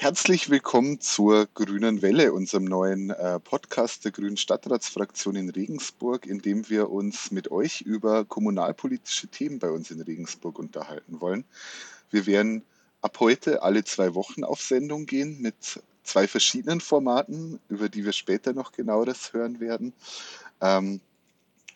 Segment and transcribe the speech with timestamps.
[0.00, 6.38] Herzlich willkommen zur Grünen Welle, unserem neuen äh, Podcast der Grünen Stadtratsfraktion in Regensburg, in
[6.38, 11.44] dem wir uns mit euch über kommunalpolitische Themen bei uns in Regensburg unterhalten wollen.
[12.12, 12.62] Wir werden
[13.02, 18.12] ab heute alle zwei Wochen auf Sendung gehen mit zwei verschiedenen Formaten, über die wir
[18.12, 19.92] später noch genaueres hören werden.
[20.60, 21.00] Ähm,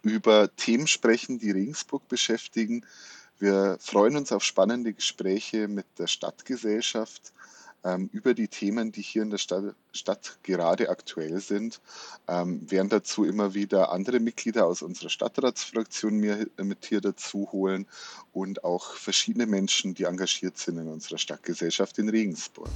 [0.03, 2.87] über Themen sprechen, die Regensburg beschäftigen.
[3.41, 7.33] Wir freuen uns auf spannende Gespräche mit der Stadtgesellschaft
[8.13, 11.81] über die Themen, die hier in der Stadt, Stadt gerade aktuell sind.
[12.29, 17.87] Ähm, werden dazu immer wieder andere Mitglieder aus unserer Stadtratsfraktion mir, mit hier dazu holen
[18.33, 22.71] und auch verschiedene Menschen, die engagiert sind in unserer Stadtgesellschaft in Regensburg.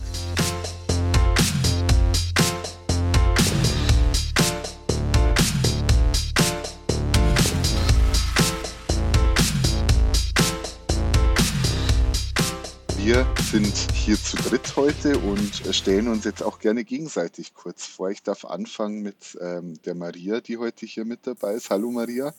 [13.07, 18.11] Wir sind hier zu dritt heute und stellen uns jetzt auch gerne gegenseitig kurz vor.
[18.11, 21.71] Ich darf anfangen mit ähm, der Maria, die heute hier mit dabei ist.
[21.71, 22.35] Hallo Maria.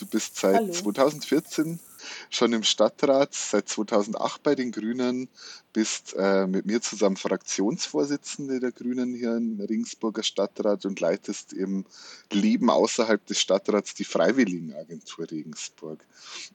[0.00, 0.72] Du bist seit Hallo.
[0.72, 1.78] 2014
[2.30, 5.28] schon im Stadtrat, seit 2008 bei den Grünen,
[5.74, 11.84] bist äh, mit mir zusammen Fraktionsvorsitzende der Grünen hier im Regensburger Stadtrat und leitest im
[12.32, 16.06] Leben außerhalb des Stadtrats die Freiwilligenagentur Regensburg.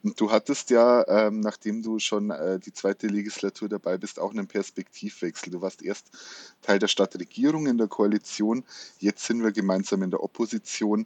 [0.03, 4.31] Und du hattest ja, ähm, nachdem du schon äh, die zweite Legislatur dabei bist, auch
[4.31, 5.52] einen Perspektivwechsel.
[5.52, 6.11] Du warst erst
[6.61, 8.63] Teil der Stadtregierung in der Koalition,
[9.00, 11.06] jetzt sind wir gemeinsam in der Opposition.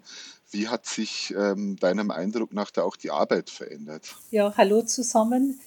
[0.53, 4.15] Wie hat sich ähm, deinem Eindruck nach da auch die Arbeit verändert?
[4.29, 5.59] Ja, hallo zusammen.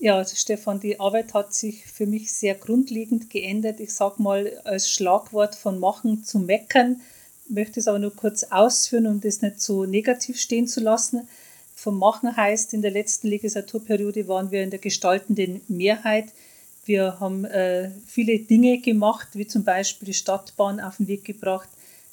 [0.00, 3.78] Ja, Stefan, die Arbeit hat sich für mich sehr grundlegend geändert.
[3.78, 7.00] Ich sage mal als Schlagwort von Machen zu Meckern,
[7.48, 11.28] möchte es aber nur kurz ausführen, um das nicht so negativ stehen zu lassen.
[11.76, 16.32] Vom Machen heißt, in der letzten Legislaturperiode waren wir in der gestaltenden Mehrheit.
[16.84, 21.68] Wir haben äh, viele Dinge gemacht, wie zum Beispiel die Stadtbahn auf den Weg gebracht,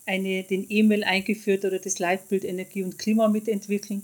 [0.09, 4.03] eine, den E-Mail eingeführt oder das Leitbild Energie und Klima mitentwickelt.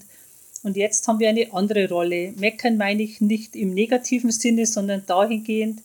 [0.63, 2.33] Und jetzt haben wir eine andere Rolle.
[2.37, 5.81] Meckern meine ich nicht im negativen Sinne, sondern dahingehend,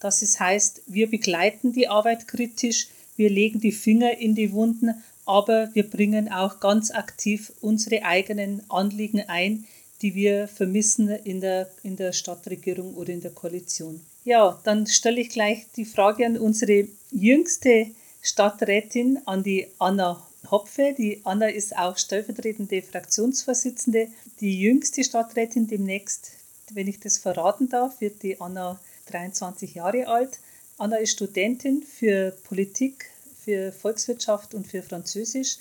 [0.00, 4.94] dass es heißt, wir begleiten die Arbeit kritisch, wir legen die Finger in die Wunden,
[5.24, 9.64] aber wir bringen auch ganz aktiv unsere eigenen Anliegen ein,
[10.02, 14.00] die wir vermissen in der, in der Stadtregierung oder in der Koalition.
[14.24, 17.86] Ja, dann stelle ich gleich die Frage an unsere jüngste
[18.26, 20.20] Stadträtin an die Anna
[20.50, 20.96] Hopfe.
[20.98, 24.08] Die Anna ist auch stellvertretende Fraktionsvorsitzende.
[24.40, 26.32] Die jüngste Stadträtin demnächst,
[26.72, 30.40] wenn ich das verraten darf, wird die Anna 23 Jahre alt.
[30.76, 33.10] Anna ist Studentin für Politik,
[33.44, 35.58] für Volkswirtschaft und für Französisch.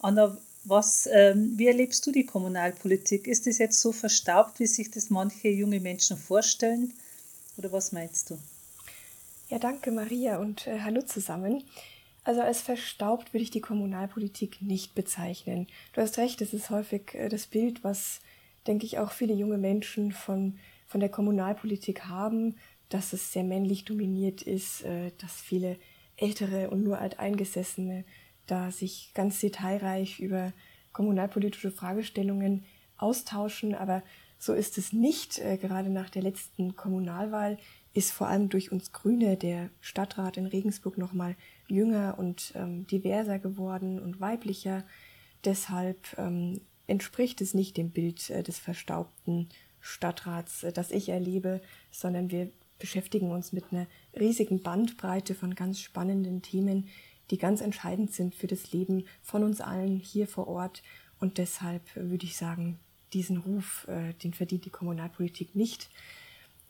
[0.00, 3.26] Anna, was, ähm, wie erlebst du die Kommunalpolitik?
[3.26, 6.94] Ist es jetzt so verstaubt, wie sich das manche junge Menschen vorstellen?
[7.58, 8.38] Oder was meinst du?
[9.50, 11.64] Ja, danke Maria und äh, hallo zusammen.
[12.24, 15.66] Also als verstaubt würde ich die Kommunalpolitik nicht bezeichnen.
[15.92, 18.20] Du hast recht, es ist häufig äh, das Bild, was,
[18.66, 22.56] denke ich, auch viele junge Menschen von, von der Kommunalpolitik haben,
[22.88, 25.78] dass es sehr männlich dominiert ist, äh, dass viele
[26.16, 28.04] ältere und nur alteingesessene
[28.46, 30.52] da sich ganz detailreich über
[30.92, 32.64] kommunalpolitische Fragestellungen
[32.96, 33.74] austauschen.
[33.74, 34.02] Aber
[34.38, 35.38] so ist es nicht.
[35.38, 37.58] Äh, gerade nach der letzten Kommunalwahl
[37.94, 43.38] ist vor allem durch uns Grüne der Stadtrat in Regensburg nochmal jünger und ähm, diverser
[43.38, 44.84] geworden und weiblicher.
[45.44, 49.48] Deshalb ähm, entspricht es nicht dem Bild äh, des verstaubten
[49.80, 51.60] Stadtrats, äh, das ich erlebe,
[51.90, 53.86] sondern wir beschäftigen uns mit einer
[54.18, 56.88] riesigen Bandbreite von ganz spannenden Themen,
[57.30, 60.82] die ganz entscheidend sind für das Leben von uns allen hier vor Ort.
[61.20, 62.78] Und deshalb würde ich sagen,
[63.12, 65.90] diesen Ruf, äh, den verdient die Kommunalpolitik nicht.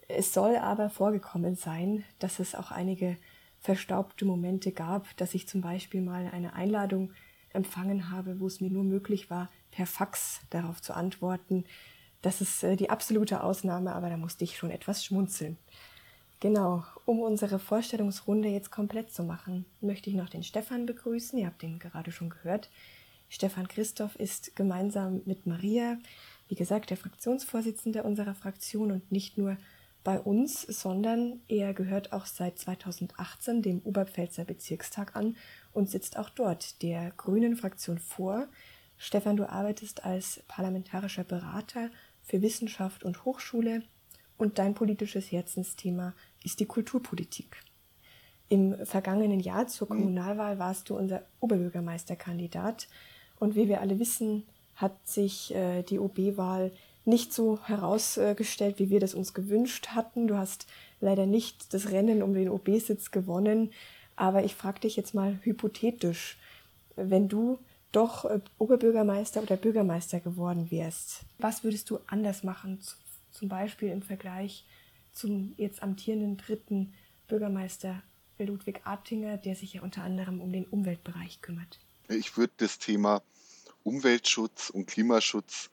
[0.08, 3.18] Es soll aber vorgekommen sein, dass es auch einige
[3.60, 7.12] verstaubte Momente gab, dass ich zum Beispiel mal eine Einladung
[7.52, 11.64] empfangen habe, wo es mir nur möglich war, per Fax darauf zu antworten.
[12.22, 15.58] Das ist äh, die absolute Ausnahme, aber da musste ich schon etwas schmunzeln.
[16.40, 21.38] Genau, um unsere Vorstellungsrunde jetzt komplett zu machen, möchte ich noch den Stefan begrüßen.
[21.38, 22.70] Ihr habt ihn gerade schon gehört.
[23.28, 25.98] Stefan Christoph ist gemeinsam mit Maria,
[26.48, 29.58] wie gesagt, der Fraktionsvorsitzende unserer Fraktion und nicht nur
[30.08, 35.36] bei uns, sondern er gehört auch seit 2018 dem Oberpfälzer Bezirkstag an
[35.74, 38.48] und sitzt auch dort der Grünen Fraktion vor.
[38.96, 41.90] Stefan, du arbeitest als parlamentarischer Berater
[42.22, 43.82] für Wissenschaft und Hochschule
[44.38, 47.58] und dein politisches Herzensthema ist die Kulturpolitik.
[48.48, 49.98] Im vergangenen Jahr zur mhm.
[49.98, 52.88] Kommunalwahl warst du unser Oberbürgermeisterkandidat
[53.38, 56.72] und wie wir alle wissen, hat sich äh, die OB-Wahl
[57.08, 60.28] nicht so herausgestellt, wie wir das uns gewünscht hatten.
[60.28, 60.66] Du hast
[61.00, 63.72] leider nicht das Rennen um den OB-Sitz gewonnen.
[64.14, 66.38] Aber ich frage dich jetzt mal hypothetisch,
[66.96, 67.58] wenn du
[67.92, 72.80] doch äh, Oberbürgermeister oder Bürgermeister geworden wärst, was würdest du anders machen,
[73.30, 74.66] zum Beispiel im Vergleich
[75.12, 76.94] zum jetzt amtierenden dritten
[77.28, 78.02] Bürgermeister
[78.38, 81.78] Ludwig Artinger, der sich ja unter anderem um den Umweltbereich kümmert?
[82.08, 83.22] Ich würde das Thema
[83.82, 85.70] Umweltschutz und Klimaschutz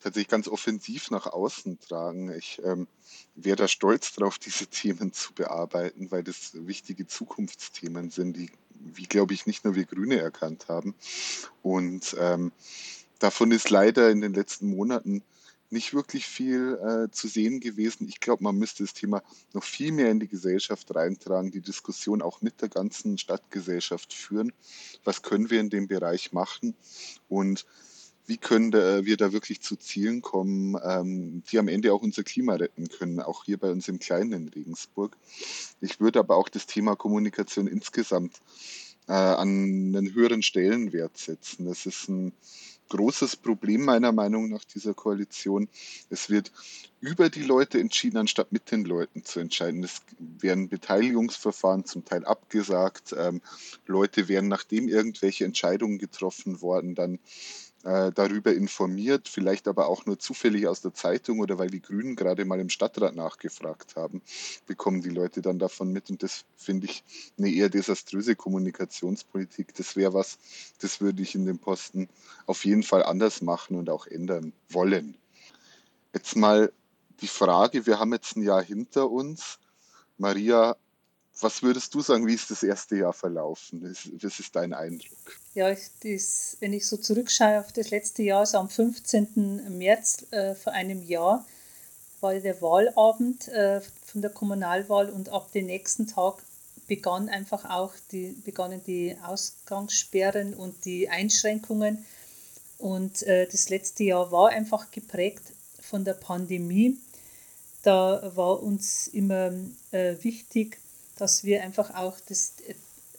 [0.00, 2.32] tatsächlich ganz offensiv nach außen tragen.
[2.32, 2.86] Ich ähm,
[3.34, 9.06] wäre da stolz darauf, diese Themen zu bearbeiten, weil das wichtige Zukunftsthemen sind, die, wie
[9.06, 10.94] glaube ich, nicht nur wir Grüne erkannt haben.
[11.62, 12.52] Und ähm,
[13.18, 15.22] davon ist leider in den letzten Monaten
[15.70, 18.08] nicht wirklich viel äh, zu sehen gewesen.
[18.08, 19.22] Ich glaube, man müsste das Thema
[19.52, 24.52] noch viel mehr in die Gesellschaft reintragen, die Diskussion auch mit der ganzen Stadtgesellschaft führen.
[25.04, 26.74] Was können wir in dem Bereich machen?
[27.28, 27.66] Und
[28.26, 32.54] wie können wir da wirklich zu Zielen kommen, ähm, die am Ende auch unser Klima
[32.54, 35.16] retten können, auch hier bei uns im Kleinen in Regensburg.
[35.80, 38.40] Ich würde aber auch das Thema Kommunikation insgesamt
[39.08, 41.66] äh, an einen höheren Stellenwert setzen.
[41.66, 42.32] Das ist ein
[42.88, 45.68] großes Problem meiner Meinung nach dieser Koalition.
[46.08, 46.52] Es wird
[47.00, 49.84] über die Leute entschieden, anstatt mit den Leuten zu entscheiden.
[49.84, 53.14] Es werden Beteiligungsverfahren zum Teil abgesagt.
[53.16, 53.42] Ähm,
[53.86, 57.18] Leute werden, nachdem irgendwelche Entscheidungen getroffen worden, dann
[57.86, 62.16] äh, darüber informiert, vielleicht aber auch nur zufällig aus der Zeitung oder weil die Grünen
[62.16, 64.22] gerade mal im Stadtrat nachgefragt haben,
[64.66, 66.10] bekommen die Leute dann davon mit.
[66.10, 67.04] Und das finde ich
[67.38, 69.72] eine eher desaströse Kommunikationspolitik.
[69.76, 70.38] Das wäre was,
[70.80, 72.08] das würde ich in dem Posten
[72.46, 75.16] auf jeden Fall anders machen und auch ändern wollen.
[76.12, 76.72] Jetzt mal
[77.20, 79.60] die Frage, wir haben jetzt ein Jahr hinter uns.
[80.18, 80.76] Maria,
[81.40, 83.82] was würdest du sagen, wie ist das erste Jahr verlaufen?
[83.82, 85.38] Was ist dein Eindruck?
[85.54, 89.76] Ja, das, wenn ich so zurückschaue auf das letzte Jahr, so am 15.
[89.76, 91.44] März äh, vor einem Jahr,
[92.20, 96.42] war der Wahlabend äh, von der Kommunalwahl und ab dem nächsten Tag
[96.86, 102.04] begann einfach auch die, begannen die Ausgangssperren und die Einschränkungen.
[102.78, 105.42] Und äh, das letzte Jahr war einfach geprägt
[105.80, 106.98] von der Pandemie.
[107.82, 109.52] Da war uns immer
[109.92, 110.78] äh, wichtig,
[111.16, 112.54] dass wir einfach auch das,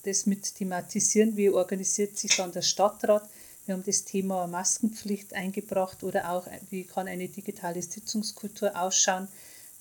[0.03, 3.27] das mit thematisieren, wie organisiert sich dann der Stadtrat.
[3.65, 9.27] Wir haben das Thema Maskenpflicht eingebracht oder auch, wie kann eine digitale Sitzungskultur ausschauen,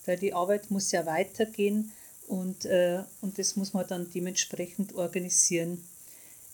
[0.07, 1.93] weil die Arbeit muss ja weitergehen
[2.27, 5.85] und, äh, und das muss man dann dementsprechend organisieren.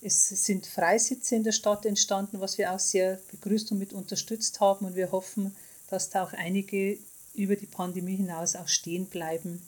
[0.03, 4.61] Es sind Freisitze in der Stadt entstanden, was wir auch sehr begrüßt und mit unterstützt
[4.61, 5.55] haben und wir hoffen,
[5.89, 6.99] dass da auch einige
[7.35, 9.63] über die Pandemie hinaus auch stehen bleiben.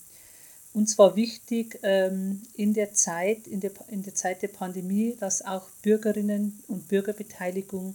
[0.74, 5.40] Uns war wichtig ähm, in, der Zeit, in, der, in der Zeit der Pandemie, dass
[5.40, 7.94] auch Bürgerinnen und Bürgerbeteiligung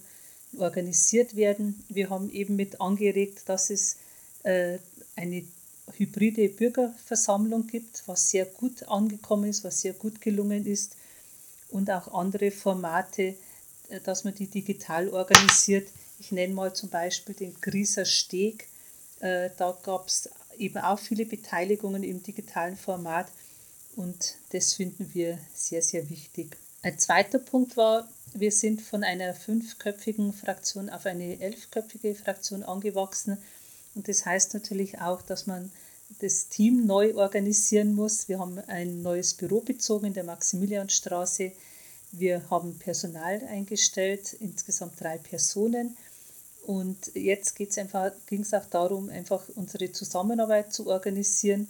[0.57, 1.83] organisiert werden.
[1.89, 3.97] Wir haben eben mit angeregt, dass es
[4.43, 4.79] äh,
[5.17, 5.43] eine
[5.97, 10.95] hybride Bürgerversammlung gibt, was sehr gut angekommen ist, was sehr gut gelungen ist
[11.71, 13.35] und auch andere Formate,
[13.89, 15.89] äh, dass man die digital organisiert.
[16.21, 18.69] Ich nenne mal zum Beispiel den Grieser Steg.
[19.19, 23.31] Äh, da gab es eben auch viele Beteiligungen im digitalen Format
[23.95, 26.57] und das finden wir sehr, sehr wichtig.
[26.81, 33.37] Ein zweiter Punkt war, wir sind von einer fünfköpfigen Fraktion auf eine elfköpfige Fraktion angewachsen
[33.95, 35.71] und das heißt natürlich auch, dass man
[36.19, 38.27] das Team neu organisieren muss.
[38.27, 41.51] Wir haben ein neues Büro bezogen in der Maximilianstraße.
[42.11, 45.95] Wir haben Personal eingestellt, insgesamt drei Personen.
[46.69, 47.67] Und jetzt ging
[48.41, 51.67] es auch darum, einfach unsere Zusammenarbeit zu organisieren.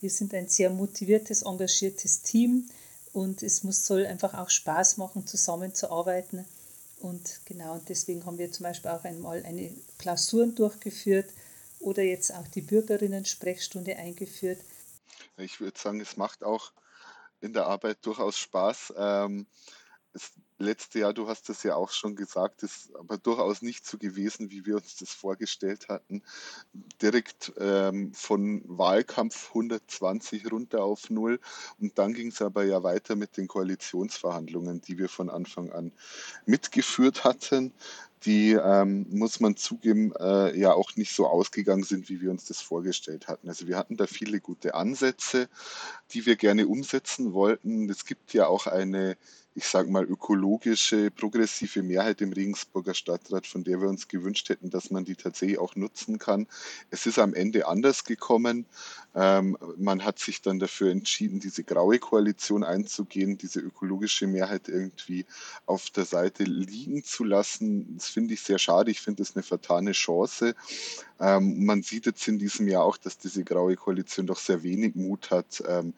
[0.00, 2.68] Wir sind ein sehr motiviertes, engagiertes Team
[3.12, 6.44] und es muss, soll einfach auch Spaß machen, zusammenzuarbeiten.
[6.98, 11.32] Und genau, deswegen haben wir zum Beispiel auch einmal eine Klausuren durchgeführt
[11.78, 14.58] oder jetzt auch die Bürgerinnen-Sprechstunde eingeführt.
[15.36, 16.72] Ich würde sagen, es macht auch
[17.40, 18.94] in der Arbeit durchaus Spaß.
[18.96, 19.46] Ähm,
[20.14, 23.98] es letzte Jahr, du hast es ja auch schon gesagt, ist aber durchaus nicht so
[23.98, 26.22] gewesen, wie wir uns das vorgestellt hatten.
[27.00, 31.40] Direkt ähm, von Wahlkampf 120 runter auf Null.
[31.80, 35.92] Und dann ging es aber ja weiter mit den Koalitionsverhandlungen, die wir von Anfang an
[36.46, 37.72] mitgeführt hatten
[38.24, 42.44] die, ähm, muss man zugeben, äh, ja auch nicht so ausgegangen sind, wie wir uns
[42.44, 43.48] das vorgestellt hatten.
[43.48, 45.48] Also wir hatten da viele gute Ansätze,
[46.12, 47.90] die wir gerne umsetzen wollten.
[47.90, 49.16] Es gibt ja auch eine
[49.54, 54.70] ich sage mal, ökologische, progressive Mehrheit im Regensburger Stadtrat, von der wir uns gewünscht hätten,
[54.70, 56.46] dass man die tatsächlich auch nutzen kann.
[56.90, 58.66] Es ist am Ende anders gekommen.
[59.14, 65.26] Ähm, man hat sich dann dafür entschieden, diese graue Koalition einzugehen, diese ökologische Mehrheit irgendwie
[65.66, 67.96] auf der Seite liegen zu lassen.
[67.96, 68.90] Das finde ich sehr schade.
[68.90, 70.54] Ich finde es eine vertane Chance.
[71.20, 74.94] Ähm, man sieht jetzt in diesem Jahr auch, dass diese graue Koalition doch sehr wenig
[74.94, 75.92] Mut hat, ähm,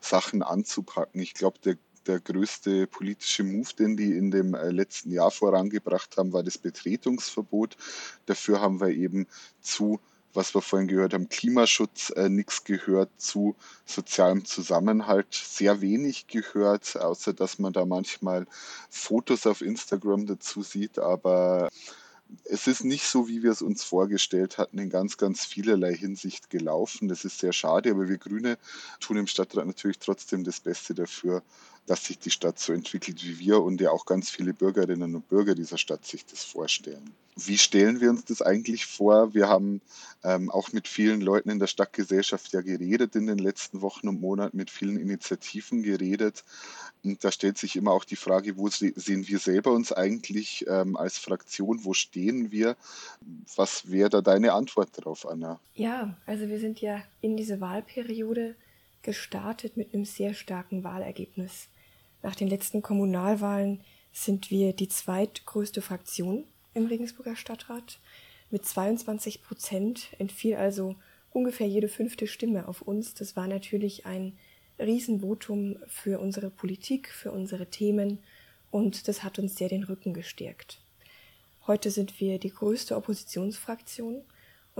[0.00, 1.20] Sachen anzupacken.
[1.20, 1.76] Ich glaube, der
[2.06, 6.58] der größte politische Move, den die in dem äh, letzten Jahr vorangebracht haben, war das
[6.58, 7.76] Betretungsverbot.
[8.26, 9.26] Dafür haben wir eben
[9.60, 10.00] zu,
[10.32, 16.96] was wir vorhin gehört haben, Klimaschutz äh, nichts gehört, zu sozialem Zusammenhalt sehr wenig gehört,
[16.96, 18.46] außer dass man da manchmal
[18.88, 21.68] Fotos auf Instagram dazu sieht, aber
[22.44, 26.50] es ist nicht so, wie wir es uns vorgestellt hatten, in ganz, ganz vielerlei Hinsicht
[26.50, 27.08] gelaufen.
[27.08, 28.58] Das ist sehr schade, aber wir Grüne
[29.00, 31.42] tun im Stadtrat natürlich trotzdem das Beste dafür,
[31.86, 35.28] dass sich die Stadt so entwickelt, wie wir und ja auch ganz viele Bürgerinnen und
[35.28, 37.12] Bürger dieser Stadt sich das vorstellen.
[37.36, 39.34] Wie stellen wir uns das eigentlich vor?
[39.34, 39.80] Wir haben
[40.24, 44.20] ähm, auch mit vielen Leuten in der Stadtgesellschaft ja geredet in den letzten Wochen und
[44.20, 46.44] Monaten, mit vielen Initiativen geredet.
[47.02, 50.96] Und da stellt sich immer auch die Frage, wo sehen wir selber uns eigentlich ähm,
[50.96, 51.84] als Fraktion?
[51.84, 52.76] Wo stehen wir?
[53.56, 55.60] Was wäre da deine Antwort darauf, Anna?
[55.74, 58.54] Ja, also wir sind ja in diese Wahlperiode
[59.02, 61.68] gestartet mit einem sehr starken Wahlergebnis.
[62.22, 63.80] Nach den letzten Kommunalwahlen
[64.12, 67.98] sind wir die zweitgrößte Fraktion im Regensburger Stadtrat.
[68.50, 70.96] Mit 22 Prozent entfiel also
[71.32, 73.14] ungefähr jede fünfte Stimme auf uns.
[73.14, 74.36] Das war natürlich ein
[74.78, 78.18] Riesenvotum für unsere Politik, für unsere Themen
[78.70, 80.80] und das hat uns sehr den Rücken gestärkt.
[81.66, 84.24] Heute sind wir die größte Oppositionsfraktion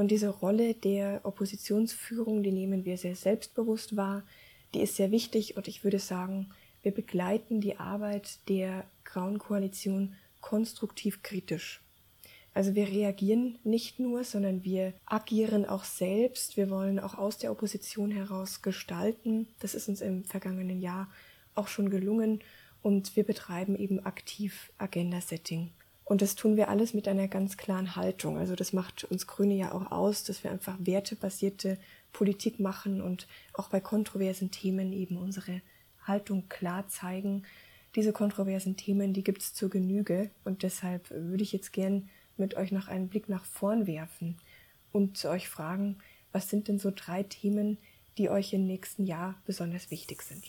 [0.01, 4.25] und diese Rolle der Oppositionsführung, die nehmen wir sehr selbstbewusst wahr,
[4.75, 6.51] die ist sehr wichtig und ich würde sagen,
[6.83, 11.83] wir begleiten die Arbeit der Grauen Koalition konstruktiv kritisch.
[12.55, 16.57] Also wir reagieren nicht nur, sondern wir agieren auch selbst.
[16.57, 19.49] Wir wollen auch aus der Opposition heraus gestalten.
[19.61, 21.09] Das ist uns im vergangenen Jahr
[21.55, 22.41] auch schon gelungen.
[22.83, 25.71] Und wir betreiben eben aktiv Agenda-Setting.
[26.11, 28.37] Und das tun wir alles mit einer ganz klaren Haltung.
[28.37, 31.79] Also das macht uns Grüne ja auch aus, dass wir einfach wertebasierte
[32.13, 35.63] Politik machen und auch bei kontroversen Themen eben unsere
[36.03, 37.45] Haltung klar zeigen.
[37.95, 42.57] Diese kontroversen Themen, die gibt es zur Genüge und deshalb würde ich jetzt gern mit
[42.57, 44.37] euch noch einen Blick nach vorn werfen
[44.91, 45.99] und euch fragen,
[46.33, 47.79] was sind denn so drei Themen,
[48.19, 50.43] die euch im nächsten Jahr besonders wichtig sind?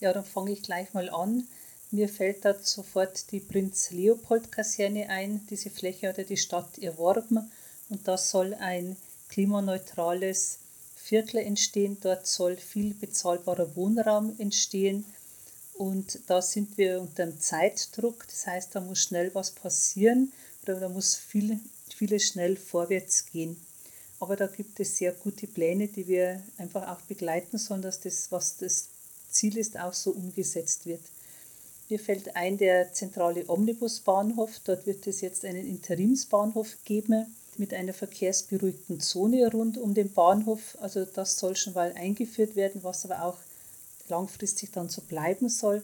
[0.00, 1.46] Ja, dann fange ich gleich mal an.
[1.90, 5.46] Mir fällt da sofort die Prinz Leopold Kaserne ein.
[5.48, 7.50] Diese Fläche hat ja die Stadt erworben
[7.88, 8.96] und da soll ein
[9.28, 10.58] klimaneutrales
[10.96, 11.98] Viertel entstehen.
[12.00, 15.04] Dort soll viel bezahlbarer Wohnraum entstehen.
[15.74, 18.26] Und da sind wir unter dem Zeitdruck.
[18.28, 21.60] Das heißt, da muss schnell was passieren oder da muss viel,
[21.94, 23.56] vieles schnell vorwärts gehen.
[24.20, 28.32] Aber da gibt es sehr gute Pläne, die wir einfach auch begleiten sollen, dass das,
[28.32, 28.88] was das
[29.30, 31.02] Ziel ist, auch so umgesetzt wird.
[31.88, 34.60] Mir fällt ein der zentrale Omnibusbahnhof.
[34.64, 37.26] Dort wird es jetzt einen Interimsbahnhof geben
[37.56, 40.76] mit einer verkehrsberuhigten Zone rund um den Bahnhof.
[40.80, 43.38] Also das soll schon mal eingeführt werden, was aber auch
[44.08, 45.82] langfristig dann so bleiben soll.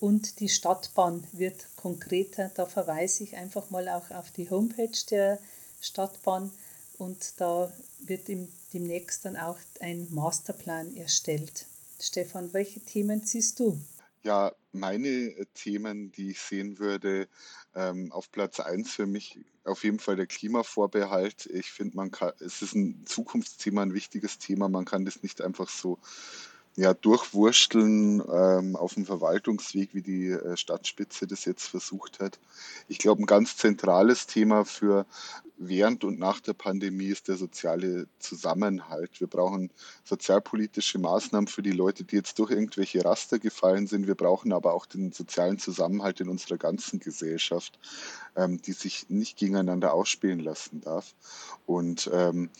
[0.00, 2.50] Und die Stadtbahn wird konkreter.
[2.54, 5.38] Da verweise ich einfach mal auch auf die Homepage der
[5.80, 6.50] Stadtbahn
[6.98, 8.28] und da wird
[8.72, 11.66] demnächst dann auch ein Masterplan erstellt.
[12.00, 13.78] Stefan, welche Themen ziehst du?
[14.26, 17.28] Ja, meine äh, Themen, die ich sehen würde,
[17.76, 21.46] ähm, auf Platz 1 für mich auf jeden Fall der Klimavorbehalt.
[21.46, 24.68] Ich finde, es ist ein Zukunftsthema, ein wichtiges Thema.
[24.68, 26.00] Man kann das nicht einfach so
[26.76, 32.38] ja, durchwursteln ähm, auf dem Verwaltungsweg, wie die äh, Stadtspitze das jetzt versucht hat.
[32.86, 35.06] Ich glaube, ein ganz zentrales Thema für
[35.56, 39.20] während und nach der Pandemie ist der soziale Zusammenhalt.
[39.20, 39.70] Wir brauchen
[40.04, 44.06] sozialpolitische Maßnahmen für die Leute, die jetzt durch irgendwelche Raster gefallen sind.
[44.06, 47.78] Wir brauchen aber auch den sozialen Zusammenhalt in unserer ganzen Gesellschaft,
[48.36, 51.14] ähm, die sich nicht gegeneinander ausspielen lassen darf.
[51.64, 52.50] Und ähm,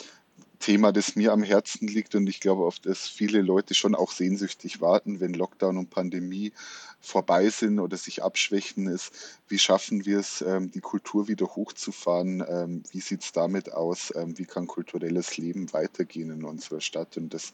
[0.59, 4.11] Thema, das mir am Herzen liegt und ich glaube, auf das viele Leute schon auch
[4.11, 6.53] sehnsüchtig warten, wenn Lockdown und Pandemie
[7.01, 9.13] vorbei sind oder sich abschwächen, ist,
[9.49, 12.45] wie schaffen wir es, ähm, die Kultur wieder hochzufahren?
[12.49, 14.13] Ähm, wie sieht es damit aus?
[14.17, 17.17] Ähm, wie kann kulturelles Leben weitergehen in unserer Stadt?
[17.17, 17.53] Und das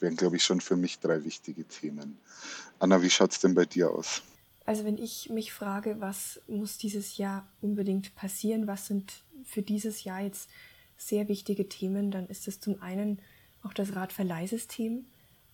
[0.00, 2.18] wären, glaube ich, schon für mich drei wichtige Themen.
[2.78, 4.22] Anna, wie schaut es denn bei dir aus?
[4.66, 10.04] Also wenn ich mich frage, was muss dieses Jahr unbedingt passieren, was sind für dieses
[10.04, 10.48] Jahr jetzt
[11.00, 13.20] sehr wichtige Themen, dann ist es zum einen
[13.62, 15.06] auch das Radverleihsystem,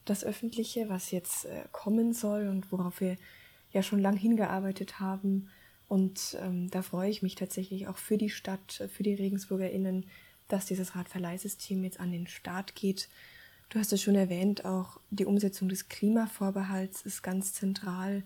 [0.05, 3.17] das öffentliche, was jetzt äh, kommen soll und worauf wir
[3.71, 5.49] ja schon lang hingearbeitet haben.
[5.89, 10.07] Und ähm, da freue ich mich tatsächlich auch für die Stadt, für die RegensburgerInnen,
[10.49, 13.09] dass dieses Radverleihsystem jetzt an den Start geht.
[13.69, 18.25] Du hast es schon erwähnt, auch die Umsetzung des Klimavorbehalts ist ganz zentral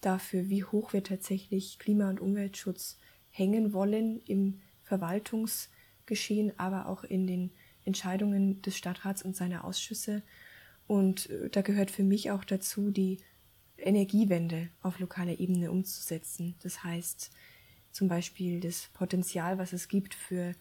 [0.00, 2.98] dafür, wie hoch wir tatsächlich Klima- und Umweltschutz
[3.30, 4.60] hängen wollen im
[6.02, 7.50] Verwaltungsgeschehen, aber auch in den
[7.84, 10.22] Entscheidungen des Stadtrats und seiner Ausschüsse.
[10.86, 13.18] Und äh, da gehört für mich auch dazu, die
[13.78, 16.54] Energiewende auf lokaler Ebene umzusetzen.
[16.62, 17.30] Das heißt
[17.90, 20.54] zum Beispiel das Potenzial, was es gibt für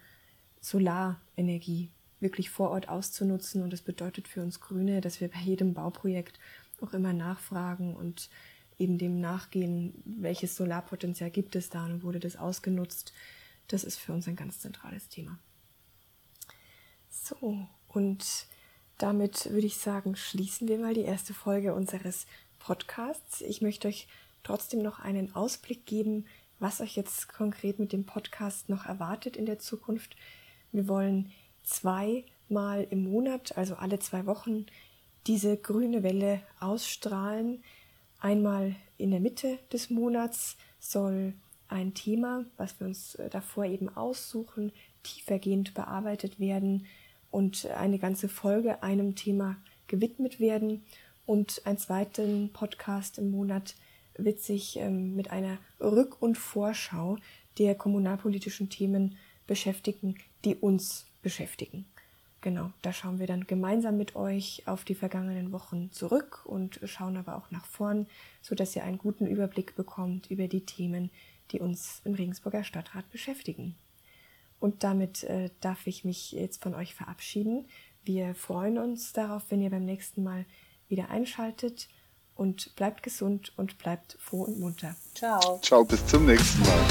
[0.59, 3.61] Solarenergie, wirklich vor Ort auszunutzen.
[3.61, 6.39] Und das bedeutet für uns Grüne, dass wir bei jedem Bauprojekt
[6.81, 8.29] auch immer nachfragen und
[8.79, 13.13] eben dem nachgehen, welches Solarpotenzial gibt es da und wurde das ausgenutzt.
[13.71, 15.39] Das ist für uns ein ganz zentrales Thema.
[17.09, 18.47] So, und
[18.97, 22.25] damit würde ich sagen, schließen wir mal die erste Folge unseres
[22.59, 23.39] Podcasts.
[23.39, 24.07] Ich möchte euch
[24.43, 26.25] trotzdem noch einen Ausblick geben,
[26.59, 30.17] was euch jetzt konkret mit dem Podcast noch erwartet in der Zukunft.
[30.73, 31.31] Wir wollen
[31.63, 34.65] zweimal im Monat, also alle zwei Wochen,
[35.27, 37.63] diese grüne Welle ausstrahlen.
[38.19, 41.33] Einmal in der Mitte des Monats soll
[41.71, 44.71] ein Thema, was wir uns äh, davor eben aussuchen,
[45.03, 46.85] tiefergehend bearbeitet werden
[47.31, 50.83] und eine ganze Folge einem Thema gewidmet werden.
[51.25, 53.75] Und ein zweiten Podcast im Monat
[54.17, 57.17] wird sich ähm, mit einer Rück- und Vorschau
[57.57, 61.85] der kommunalpolitischen Themen beschäftigen, die uns beschäftigen.
[62.41, 67.15] Genau, da schauen wir dann gemeinsam mit euch auf die vergangenen Wochen zurück und schauen
[67.15, 68.07] aber auch nach vorn,
[68.41, 71.11] sodass ihr einen guten Überblick bekommt über die Themen,
[71.51, 73.75] die uns im Regensburger Stadtrat beschäftigen.
[74.59, 77.67] Und damit äh, darf ich mich jetzt von euch verabschieden.
[78.03, 80.45] Wir freuen uns darauf, wenn ihr beim nächsten Mal
[80.87, 81.87] wieder einschaltet
[82.35, 84.95] und bleibt gesund und bleibt froh und munter.
[85.15, 85.59] Ciao.
[85.61, 86.87] Ciao, bis zum nächsten Mal.